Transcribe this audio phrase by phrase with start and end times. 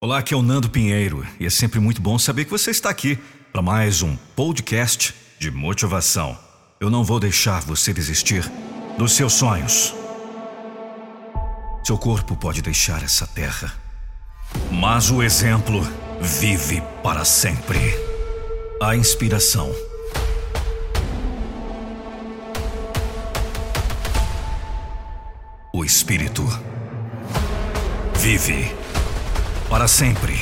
[0.00, 2.88] Olá, aqui é o Nando Pinheiro e é sempre muito bom saber que você está
[2.88, 3.18] aqui
[3.52, 6.38] para mais um podcast de motivação.
[6.78, 8.48] Eu não vou deixar você desistir
[8.96, 9.92] dos seus sonhos.
[11.84, 13.74] Seu corpo pode deixar essa terra,
[14.70, 15.80] mas o exemplo
[16.20, 17.80] vive para sempre.
[18.80, 19.68] A inspiração.
[25.74, 26.44] O espírito
[28.14, 28.77] vive
[29.68, 30.34] para sempre.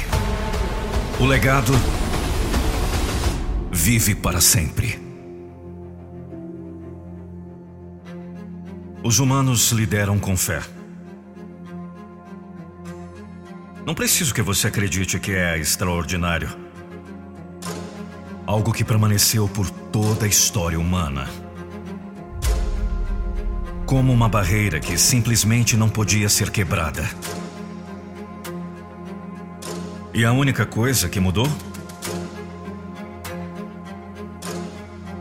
[1.19, 1.73] O legado
[3.73, 5.01] vive para sempre.
[9.03, 10.63] Os humanos lideram com fé.
[13.85, 16.49] Não preciso que você acredite que é extraordinário.
[18.47, 21.29] Algo que permaneceu por toda a história humana.
[23.87, 27.09] Como uma barreira que simplesmente não podia ser quebrada.
[30.17, 31.47] E a única coisa que mudou?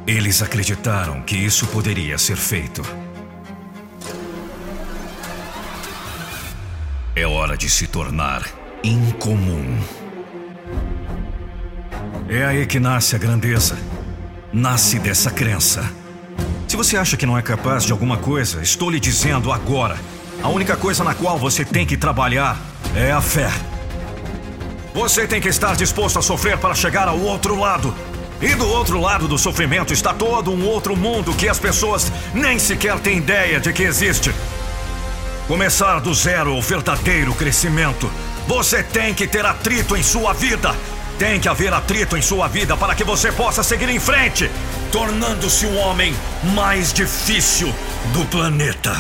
[0.08, 2.81] Eles acreditaram que isso poderia ser feito.
[7.14, 8.44] É hora de se tornar
[8.81, 9.78] incomum.
[12.30, 13.77] É aí que nasce a grandeza.
[14.53, 15.92] Nasce dessa crença.
[16.70, 19.98] Se você acha que não é capaz de alguma coisa, estou lhe dizendo agora:
[20.42, 22.58] a única coisa na qual você tem que trabalhar
[22.95, 23.52] é a fé.
[24.96, 27.94] Você tem que estar disposto a sofrer para chegar ao outro lado.
[28.42, 32.58] E do outro lado do sofrimento está todo um outro mundo que as pessoas nem
[32.58, 34.34] sequer têm ideia de que existe.
[35.50, 38.10] Começar do zero o verdadeiro crescimento.
[38.48, 40.73] Você tem que ter atrito em sua vida.
[41.20, 44.50] Tem que haver atrito em sua vida para que você possa seguir em frente,
[44.94, 46.16] tornando-se o homem
[46.54, 47.68] mais difícil
[48.14, 48.96] do planeta.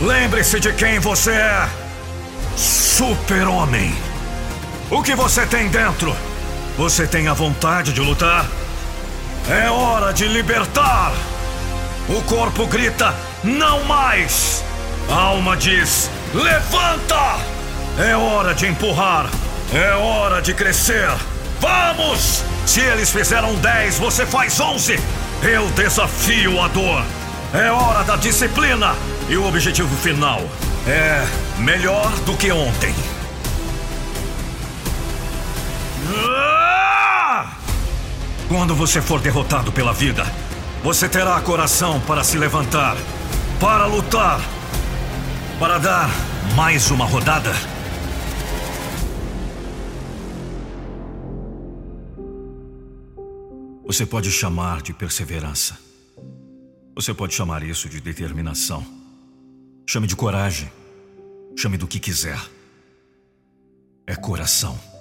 [0.00, 1.83] Lembre-se de quem você é.
[2.56, 3.94] Super-Homem.
[4.90, 6.14] O que você tem dentro?
[6.76, 8.46] Você tem a vontade de lutar?
[9.48, 11.12] É hora de libertar!
[12.08, 14.64] O corpo grita: não mais!
[15.10, 17.38] A alma diz: levanta!
[17.98, 19.28] É hora de empurrar!
[19.72, 21.10] É hora de crescer!
[21.60, 22.42] Vamos!
[22.66, 24.98] Se eles fizeram 10, você faz 11!
[25.42, 27.04] Eu desafio a dor!
[27.52, 28.94] É hora da disciplina!
[29.28, 30.42] E o objetivo final
[30.86, 31.24] é
[31.58, 32.94] melhor do que ontem.
[36.28, 37.56] Ah!
[38.48, 40.24] Quando você for derrotado pela vida,
[40.82, 42.96] você terá coração para se levantar,
[43.58, 44.40] para lutar,
[45.58, 46.10] para dar
[46.54, 47.52] mais uma rodada.
[53.86, 55.78] Você pode chamar de perseverança.
[56.96, 58.84] Você pode chamar isso de determinação.
[59.86, 60.70] Chame de coragem.
[61.56, 62.38] Chame do que quiser.
[64.06, 64.93] É coração.